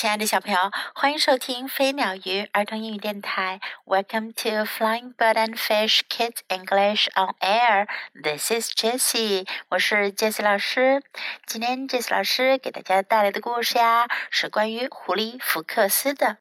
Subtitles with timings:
[0.00, 3.60] 亲爱的小朋友，欢迎收听飞鸟鱼儿童英语电台。
[3.84, 7.88] Welcome to Flying Bird and Fish Kids English on Air.
[8.14, 11.02] This is Jessie，我是 Jessie 老师。
[11.46, 16.36] 今天 Jessie 老师给大家带来的故事呀，是关于狐狸福克斯的。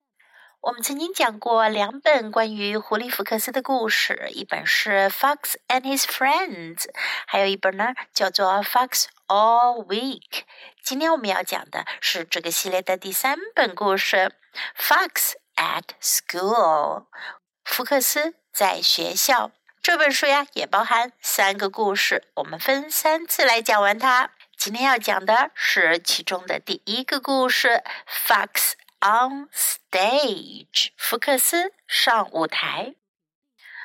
[0.62, 6.76] 我们曾经讲过两本关于狐狸福克斯的故事，一本是《Fox and His Friends》，
[7.26, 10.22] 还有一本呢叫做《Fox All Week》。
[10.90, 14.32] 今天我们要讲的是这个系列的第三本故事，
[14.82, 17.02] 《Fox at School》。
[17.66, 19.52] 福克斯在学校。
[19.84, 24.30] 这本书呀也包含三个故事，我们分三次来讲完它。
[24.56, 27.68] 今天要讲的是其中的第一个故事，
[28.08, 28.48] 《Fox》。
[29.02, 30.92] on stage.
[30.96, 32.96] 福克斯上舞台。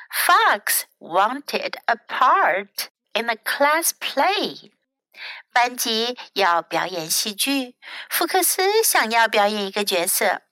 [0.09, 4.71] Fox wanted a part in a class play.
[5.52, 7.76] 班级要表演戏剧，
[8.08, 10.42] 福克斯想要表演一个角色。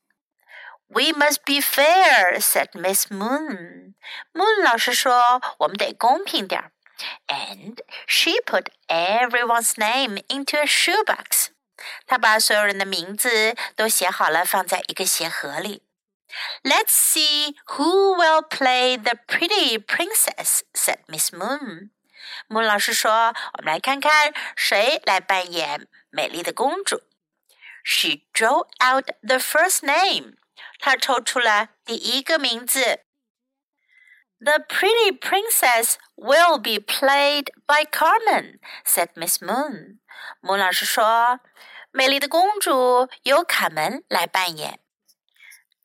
[0.88, 3.94] We must be fair," said Miss Moon.
[4.32, 6.72] Moon 老师说：“我们得公平点儿。”
[7.26, 11.48] And she put everyone's name into a shoebox.
[12.06, 15.82] 他把所有人的名字都写好了，放在一个鞋盒里。
[16.62, 21.90] Let's see who will play the pretty princess," said Miss Moon.
[22.48, 27.02] 木老师说：“我们来看看谁来扮演美丽的公主。”
[27.84, 30.36] She drew out the first name.
[30.78, 33.00] 她抽出了第一个名字。
[34.38, 39.98] The pretty princess will be played by Carmen," said Miss Moon.
[40.40, 41.40] 木老师说。
[41.92, 44.80] 美丽的公主由卡门来扮演。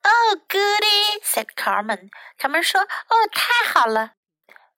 [0.02, 1.22] Oh, goody!
[1.24, 2.10] said Carmen.
[2.36, 4.12] 卡门说：“哦，太好了。”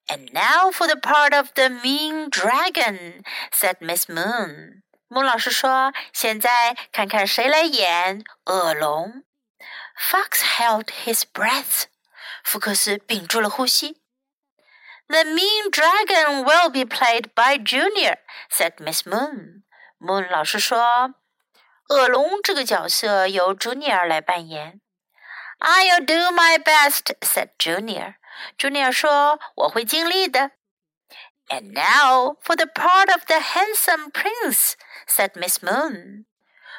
[0.08, 4.82] And now for the part of the mean dragon, said Miss Moon.
[5.08, 9.24] 木老师说：“现在看看谁来演恶龙。”
[9.98, 11.84] Fox held his breath.
[12.42, 14.00] 福克斯屏住了呼吸。
[15.06, 18.18] The mean dragon will be played by Junior,
[18.50, 19.62] said Miss Moon.
[19.98, 21.14] Moon 老师说：“
[21.88, 24.80] 恶龙这个角色由 Junior 来扮演。
[25.60, 28.16] I'll do my best," said Junior.
[28.58, 30.52] Junior 说：“我会尽力的。”
[31.48, 34.74] And now for the part of the handsome prince,"
[35.06, 36.26] said Miss Moon.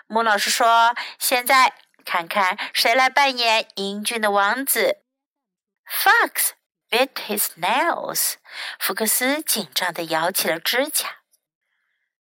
[0.08, 5.02] 木老师说：“现在看看谁来扮演英俊的王子。”
[5.88, 6.52] Fox
[6.90, 8.36] bit his nails.
[8.80, 11.20] 福克斯紧张地咬起了指甲。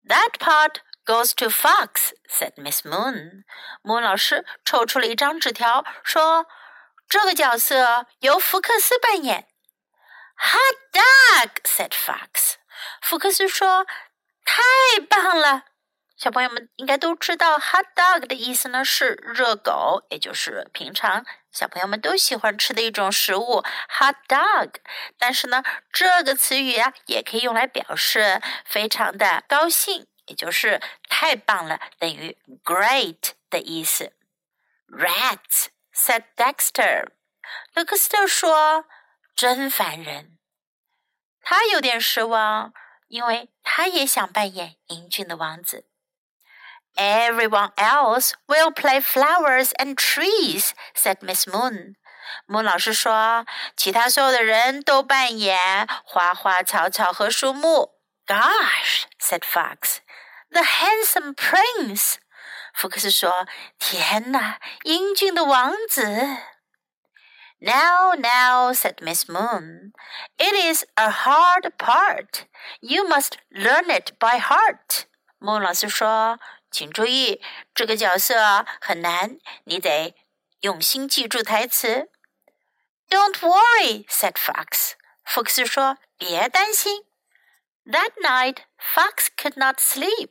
[0.04, 3.42] That part Goes to Fox," said Miss Moon.
[3.82, 6.46] Moon 老师抽出了一张纸条，说：“
[7.09, 9.47] 这个角色由福克斯扮演。”
[10.37, 12.55] Hot dog," said Fox.
[13.01, 13.85] 福克斯说
[14.45, 14.61] ：“太
[15.09, 15.63] 棒了！”
[16.17, 24.71] 小朋友们应该都知道，hot dog 的意思呢是热狗，也就是平常小朋友们都喜欢吃的一种食物，hot dog。
[25.19, 30.07] 但是呢，这个词语啊，也可以用来表示非常的高兴。
[30.25, 34.11] 也就是太棒了，等于 great 的意思。
[34.89, 37.08] Rats said Dexter，
[37.74, 38.84] 德克斯特说：“
[39.34, 40.38] 真烦人。”
[41.42, 42.72] 他有点失望，
[43.08, 45.86] 因为他也想扮演英俊的王子。
[46.94, 51.96] Everyone else will play flowers and trees," said Miss Moon.
[52.46, 53.46] Moon 老师说：“
[53.76, 59.98] 其他所有的人都扮演花花草草和树木。” Gosh, said Fox.
[60.50, 62.16] The handsome prince，
[62.76, 63.48] 福克斯说：“
[63.78, 66.02] 天哪，英俊的王子。”
[67.60, 69.92] Now, now, said Miss Moon,
[70.36, 72.46] it is a hard part.
[72.80, 75.04] You must learn it by heart.
[75.38, 76.40] Moon 老师说：“
[76.72, 77.40] 请注意，
[77.72, 80.16] 这个角色很难，你得
[80.62, 82.10] 用心记住台词。”
[83.08, 84.94] Don't worry, said Fox.
[85.24, 87.04] 福克斯说：“别担心。”
[87.86, 90.30] That night, Fox could not sleep.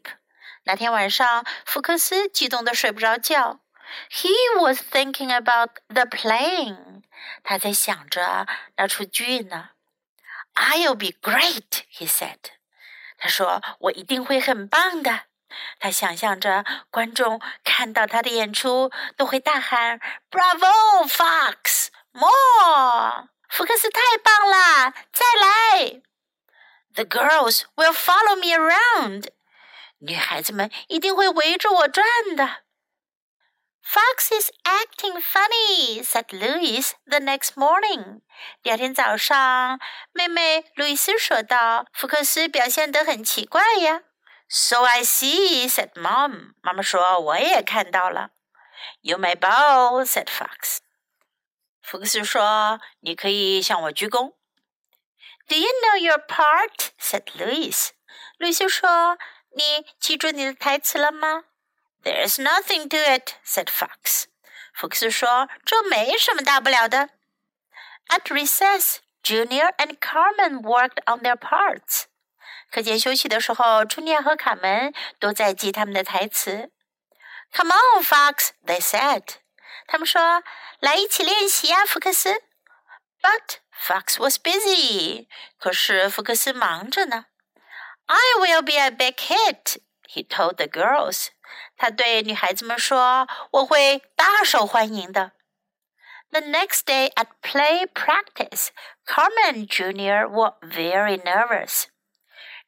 [0.66, 3.60] 那天晚上，福克斯激动的睡不着觉。
[4.10, 7.03] He was thinking about the plane.
[7.45, 9.71] 他在想着那出剧呢。
[10.54, 12.39] I'll be great, he said.
[13.16, 15.27] 他说：“我一定会很棒的。”
[15.78, 21.89] 他想象着观众看到他的演出都会大喊：“Bravo, Fox!
[22.10, 26.03] More!” 福克斯太棒了，再来
[26.95, 29.28] ！The girls will follow me around.
[30.07, 32.07] 女孩子们一定会围着我转
[32.37, 32.65] 的。
[33.85, 38.23] Fox is acting funny," said Louis the next morning.
[38.63, 39.79] 第二天早上，
[40.13, 44.03] 妹妹路易斯说道：“福克斯表现得很奇怪呀。”
[44.49, 46.55] So I see," said Mom.
[46.63, 48.31] 妈妈说：“我也看到了。”
[49.03, 50.79] You may bow," said Fox.
[51.83, 54.35] 福克斯说：“你可以向我鞠躬。”
[55.49, 56.91] Do you know your part?
[57.01, 57.91] said Louis.
[58.39, 59.17] 路易斯说
[59.56, 61.46] ：“你记住你的台词了吗？”
[62.03, 64.26] There's nothing to it, said Fox.
[64.73, 67.09] 福克斯说：“这没什么大不了的。”
[68.09, 72.06] At recess, Junior and Carmen worked on their parts.
[72.72, 76.72] 课间休息的时候，朱尼亚和卡门都在记他们的台词。
[77.53, 79.35] Come on, Fox, they said.
[79.88, 80.44] 他们说：“
[80.79, 82.41] 来，一起练习啊，福克斯。”
[83.22, 85.28] But Fox was busy.
[85.59, 87.26] 可是福克斯忙着呢。
[88.07, 91.29] I will be a big hit," he told the girls.
[91.77, 95.33] "他对女孩子们说，我会大受欢迎的。
[96.31, 98.69] The next day at play practice,
[99.07, 101.85] Carmen Junior was very nervous.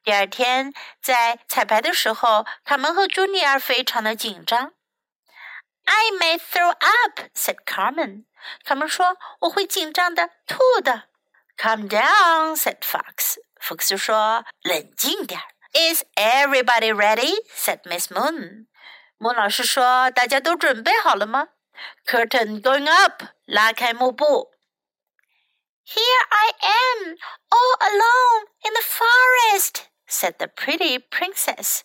[0.05, 4.73] 第二天在彩排的时候，卡门和朱尼尔非常的紧张。
[5.85, 8.25] I may throw up," said Carmen.
[8.65, 11.09] 卡门说：“我会紧张的吐的。
[11.57, 13.39] ”Calm down," said Fox.
[13.60, 17.34] 福克斯说：“冷静点儿。” Is everybody ready?
[17.56, 18.68] said Miss Moon.
[19.18, 21.50] 莫老师说：“大家都准备好了吗？”
[22.06, 24.52] Curtain going up，拉开幕布。
[25.86, 27.18] Here I am,
[27.50, 31.82] all alone in the forest," said the pretty princess.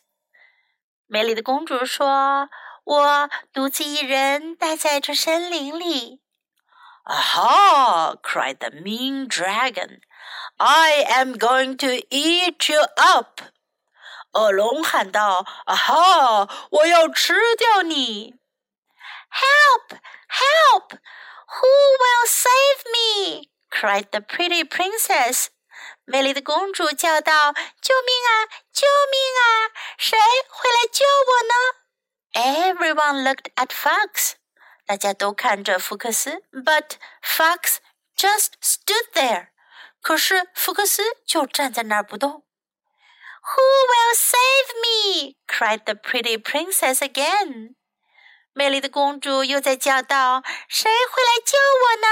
[1.07, 2.49] 美丽的公主说。
[2.89, 6.23] 我独自一人待在这森林里。
[7.05, 8.17] Aha!
[8.23, 10.01] cried the mean dragon.
[10.59, 13.41] I am going to eat you up.
[14.33, 16.49] 恶龙喊道：“啊哈！
[16.71, 18.35] 我要吃掉你！”
[19.31, 19.99] Help!
[20.29, 20.99] Help!
[21.49, 21.69] Who
[21.99, 23.51] will save me?
[23.71, 25.49] cried the pretty princess.
[26.05, 28.47] 美丽的公主叫道：“救命啊！
[28.73, 29.71] 救命啊！
[29.97, 30.19] 谁
[30.49, 31.89] 会来救我呢？”
[32.35, 34.35] Everyone looked at Fox.
[34.87, 36.93] 大家都看着福克斯，but
[37.23, 37.77] Fox
[38.17, 39.49] just stood there.
[40.03, 42.45] 可是福克斯就站在那儿不动。
[43.43, 45.37] Who will save me?
[45.47, 47.75] cried the pretty princess again.
[48.53, 52.09] 美丽的公主又在叫道：“谁会来救我呢？”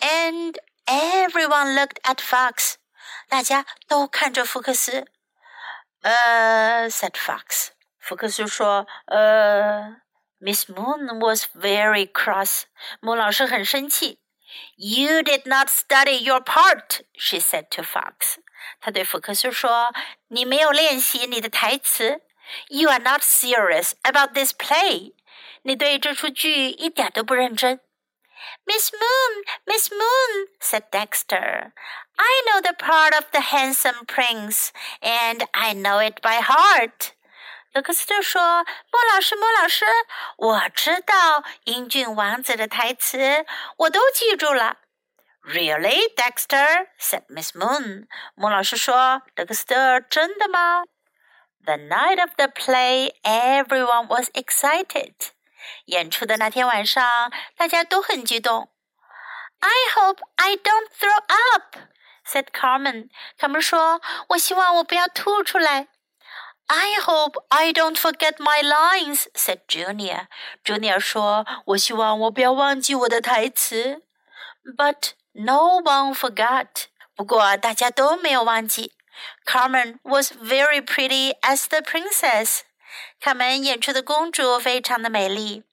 [0.00, 2.74] And everyone looked at Fox.
[3.28, 5.06] 大家都看着福克斯。
[6.02, 7.68] 呃、uh,，said Fox.
[8.00, 9.98] 福克斯说：“呃，
[10.40, 12.64] Miss Moon was very cross。
[13.00, 14.18] 莫老师很生气。
[14.76, 18.36] You did not study your part,” she said to Fox。
[18.80, 19.94] 她对福克斯说：“
[20.28, 22.22] 你没有练习你的台词。
[22.68, 25.14] You are not serious about this play。
[25.62, 27.80] 你对这出剧一点都不认真。”
[28.66, 31.72] Miss Moon, Miss Moon, said Dexter.
[32.18, 37.12] I know the part of the handsome prince, and I know it by heart.
[37.77, 39.85] 德克斯特说：“莫老师，莫老师，
[40.37, 43.45] 我知道英俊王子的台词，
[43.77, 44.77] 我都记住了。”
[45.45, 46.87] Really, Dexter?
[46.99, 48.07] said Miss Moon.
[48.33, 50.85] 莫老师说：“德克斯特，真的吗？”
[51.63, 55.13] The night of the play, everyone was excited.
[55.85, 58.71] 演出的那天晚上，大家都很激动。
[59.59, 61.21] I hope I don't throw
[61.53, 61.77] up,
[62.25, 63.11] said Carmen.
[63.37, 65.89] 他们说：“我希望我不要吐出来。”
[66.66, 70.28] I hope I don't forget my lines," said Junior.
[70.64, 74.02] Junior 说：“我希望我不要忘记我的台词。”
[74.76, 76.86] But no one forgot.
[77.14, 78.92] 不过大家都没有忘记。
[79.44, 82.60] Carmen was very pretty as the princess.
[83.20, 85.64] 卡门演出的公主非常的美丽。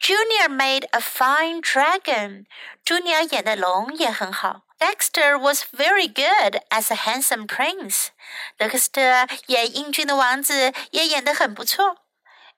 [0.00, 2.46] Junior made a fine dragon.
[2.84, 4.62] Junior 演的龙也很好。
[4.78, 8.08] Dexter was very good as a handsome prince.
[8.58, 9.00] 德克斯特
[9.46, 11.96] 演英俊的王子也演得很不错。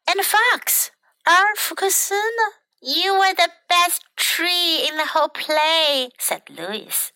[0.06, 0.88] And Fox，
[1.24, 7.10] 而福克斯呢？You were the best tree in the whole play," said Louise.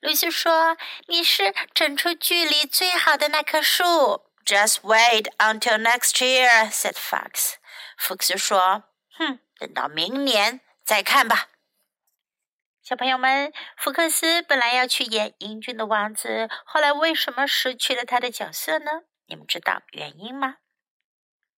[0.00, 0.76] 露西说
[1.08, 7.54] ：“你是整出剧里最好的那棵树。” Just wait until next year," said Fox.
[7.98, 8.84] 福克斯说
[9.16, 11.48] ：“哼。”等到明年再看吧。”
[12.82, 19.04] 小朋友们，福克斯本来要去演英俊的王子，后来为什么失去了他的角色呢？
[19.26, 20.56] 你们知道原因吗？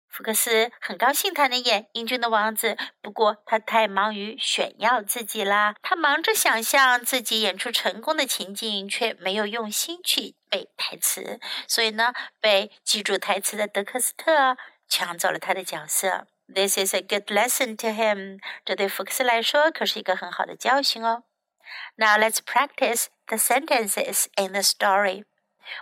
[0.08, 5.74] 福克斯很高兴他能演英俊的王子，不过他太忙于炫耀自己啦。
[5.82, 14.56] 他忙着想象自己演出成功的情景，却没有用心去背台词，所以呢，被记住台词的德克斯特
[14.88, 16.28] 抢走了他的角色。
[16.47, 18.39] This is a good lesson to him.
[18.65, 21.23] 这对福克斯来说可是一个很好的教训哦。
[21.95, 25.23] Now let's practice the sentences in the story.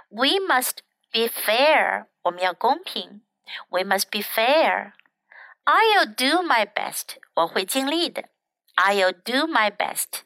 [0.10, 0.80] We must
[1.12, 2.06] be fair.
[2.24, 3.24] 我们要公平。
[3.70, 4.94] We must be fair.
[5.66, 7.18] I'll do my best.
[7.34, 8.30] 我会尽力的。
[8.76, 10.22] I'll do my best.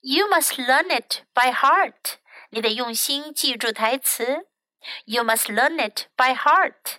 [0.00, 2.18] You must learn it by heart.
[2.50, 4.46] 你得用心记住台词。
[5.04, 6.98] You must learn it by heart.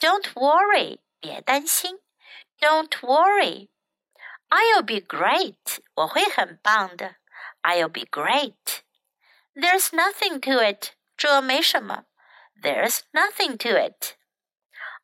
[0.00, 0.98] Don't worry.
[1.24, 2.00] 别担心。
[2.58, 3.68] Don't worry.
[4.48, 5.78] I'll be great.
[5.94, 7.16] 我会很棒的。
[7.62, 8.82] I'll be great.
[9.54, 10.92] There's nothing to it.
[11.16, 12.04] 这没什么。
[12.60, 14.16] There's nothing to it.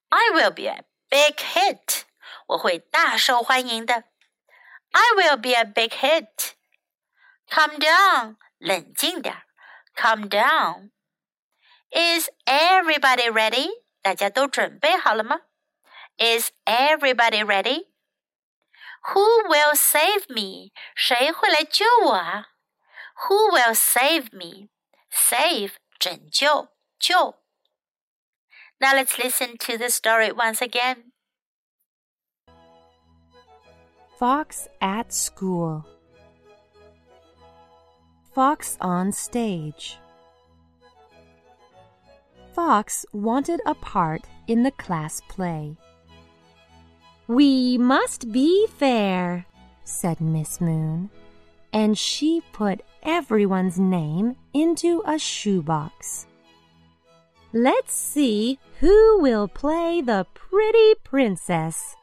[0.08, 2.02] I will be a big hit.
[2.48, 4.04] 我会大受欢迎的。
[4.92, 6.52] I will be a big hit.
[7.48, 8.36] Calm down.
[8.58, 9.42] 冷静点。
[9.94, 10.90] Calm down.
[11.90, 13.68] Is everybody ready?
[14.02, 15.40] 大家都准备好了吗
[16.20, 17.88] ？Is everybody ready?
[19.14, 20.72] Who will save me?
[20.94, 22.46] 谁会来救我啊？
[23.28, 24.68] Who will save me?
[25.10, 27.36] Save 拯救救。
[28.78, 31.12] Now let's listen to the story once again.
[34.18, 35.84] Fox at School
[38.34, 39.98] Fox on Stage
[42.54, 45.76] Fox wanted a part in the class play.
[47.31, 49.45] We must be fair,
[49.85, 51.09] said Miss Moon,
[51.71, 56.27] and she put everyone's name into a shoebox.
[57.53, 61.95] Let's see who will play the pretty princess,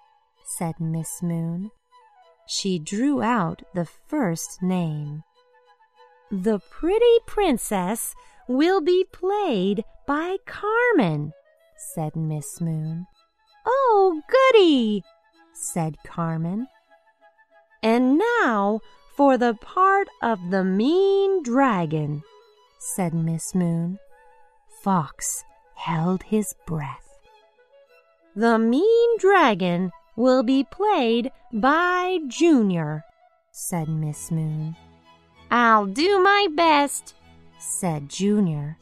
[0.47, 1.73] said Miss Moon.
[2.47, 5.25] She drew out the first name.
[6.30, 8.14] The pretty princess
[8.49, 11.35] will be played by Carmen,
[11.76, 13.06] said Miss Moon.
[13.66, 15.04] Oh, goody,
[15.58, 16.66] said Carmen.
[17.82, 18.80] And now
[19.16, 22.22] for the part of the mean dragon,
[22.78, 23.98] said Miss Moon.
[24.82, 27.18] Fox held his breath.
[28.36, 33.04] The mean dragon will be played by Junior,
[33.50, 34.76] said Miss Moon.
[35.50, 37.14] I'll do my best,
[37.58, 38.76] said Junior.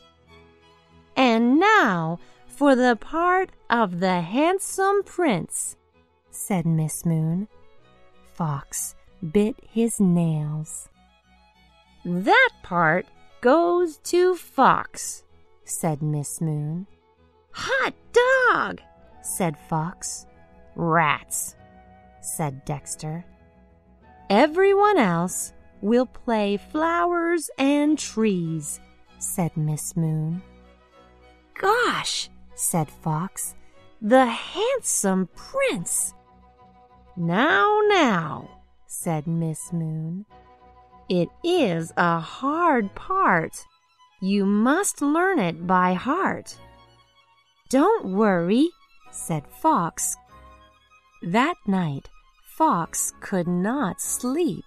[1.16, 5.76] And now for the part of the handsome prince,
[6.36, 7.48] said Miss Moon.
[8.34, 8.94] Fox
[9.32, 10.88] bit his nails.
[12.04, 13.06] That part
[13.40, 15.24] goes to Fox,
[15.64, 16.86] said Miss Moon.
[17.52, 18.80] Hot dog,
[19.22, 20.26] said Fox.
[20.76, 21.56] Rats,
[22.20, 23.24] said Dexter.
[24.28, 28.80] Everyone else will play flowers and trees,
[29.18, 30.42] said Miss Moon.
[31.54, 33.54] Gosh, said Fox.
[34.02, 36.12] The handsome prince.
[37.16, 38.48] Now, now,
[38.86, 40.26] said Miss Moon.
[41.08, 43.64] It is a hard part.
[44.20, 46.58] You must learn it by heart.
[47.70, 48.68] Don't worry,
[49.10, 50.16] said Fox.
[51.22, 52.08] That night,
[52.56, 54.64] Fox could not sleep.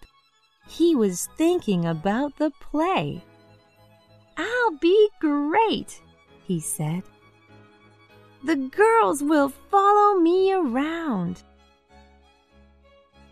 [0.67, 3.23] He was thinking about the play.
[4.37, 6.01] I'll be great,
[6.45, 7.03] he said.
[8.43, 11.43] The girls will follow me around.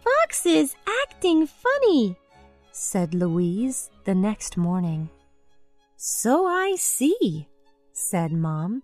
[0.08, 2.16] Fox is acting funny,
[2.72, 5.10] said Louise the next morning.
[5.98, 7.50] So I see,
[7.92, 8.84] said Mom.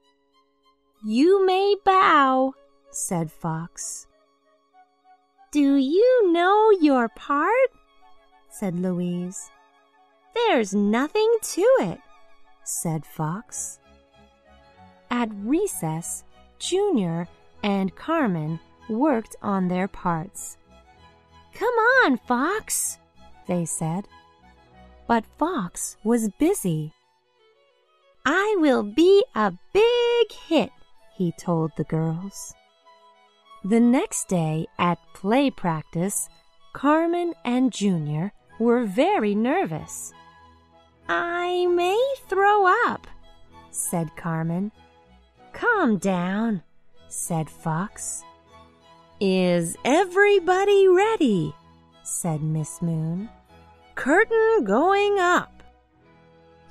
[1.06, 2.54] You may bow,
[2.90, 4.06] said Fox.
[5.52, 7.70] Do you know your part?
[8.50, 9.50] said Louise.
[10.36, 12.00] There's nothing to it,
[12.66, 13.80] said Fox.
[15.10, 16.26] At recess,
[16.60, 17.30] Junior
[17.64, 20.58] and Carmen worked on their parts.
[21.54, 22.98] Come on, Fox,
[23.48, 24.08] they said.
[25.08, 26.94] But Fox was busy.
[28.26, 30.72] I will be a big hit,
[31.16, 32.54] he told the girls.
[33.66, 36.30] The next day at play practice,
[36.74, 40.14] Carmen and Junior were very nervous.
[41.08, 43.08] I may throw up,
[43.72, 44.72] said Carmen.
[45.52, 46.64] Calm down,
[47.10, 48.24] said Fox.
[49.26, 51.56] Is everybody ready?
[52.04, 53.30] said Miss Moon.
[53.96, 55.64] Curtain going up.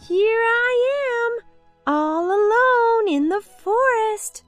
[0.06, 1.46] Here I am,
[1.86, 4.44] all alone in the forest,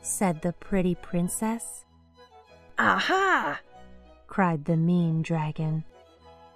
[0.00, 1.84] said the pretty princess.
[2.78, 3.60] Aha!
[4.28, 5.84] cried the mean dragon.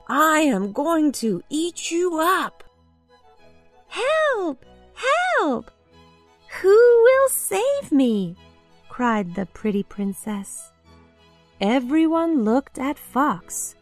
[0.09, 2.65] I am going to eat you up.
[3.89, 4.65] Help!
[4.95, 5.71] Help!
[6.63, 8.35] Who will save me?
[8.89, 10.73] cried the pretty princess.
[11.61, 13.77] Everyone looked at Fox.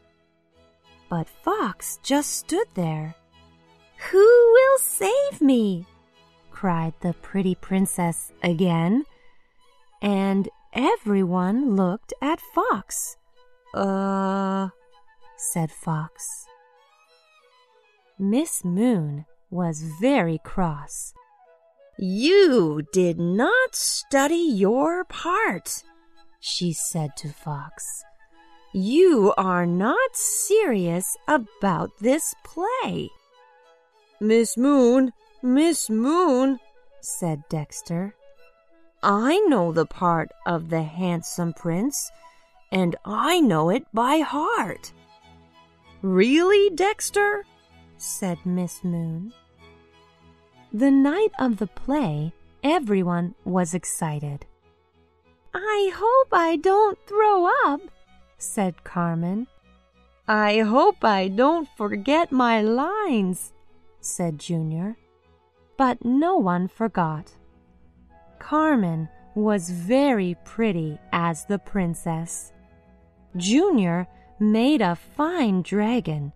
[1.08, 3.14] But Fox just stood there.
[4.10, 5.86] Who will save me?
[6.50, 9.04] cried the pretty princess again.
[10.00, 13.16] And everyone looked at Fox.
[13.74, 14.68] Uh,
[15.36, 16.46] said Fox.
[18.18, 21.12] Miss Moon was very cross.
[21.98, 25.82] You did not study your part,
[26.44, 28.04] she said to Fox.
[28.74, 33.08] You are not serious about this play.
[34.20, 36.58] Miss Moon, Miss Moon,
[37.00, 38.14] said Dexter.
[39.02, 42.10] I know the part of the handsome prince,
[42.70, 44.92] and I know it by heart.
[46.02, 47.44] Really, Dexter?
[47.96, 49.32] said Miss Moon.
[50.74, 54.44] The night of the play, everyone was excited.
[55.54, 57.80] I hope I don't throw up,
[58.38, 59.46] said Carmen.
[60.26, 63.52] I hope I don't forget my lines,
[64.00, 64.96] said Junior.
[65.76, 67.30] But no one forgot.
[68.38, 72.52] Carmen was very pretty as the princess.
[73.37, 74.06] Junior
[74.40, 76.32] made a fine dragon.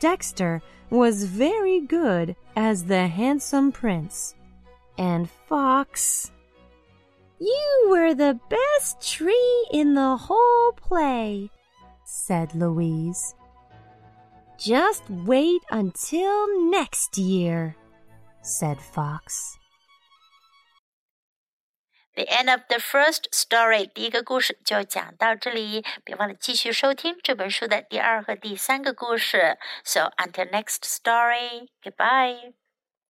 [0.00, 4.34] Dexter was very good as the handsome prince.
[4.96, 6.30] And Fox.
[7.39, 11.49] You were the best tree in the whole play,
[12.05, 13.35] said Louise.
[14.57, 17.75] Just wait until next year,
[18.41, 19.57] said Fox.
[22.15, 25.83] The end of the first story，第一个故事就讲到这里。
[26.05, 29.57] 别忘了继续收听这本书的第二和第三个故事。
[29.83, 32.53] So until next story, goodbye.